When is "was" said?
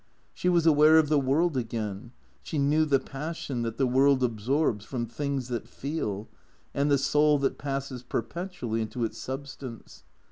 0.49-0.65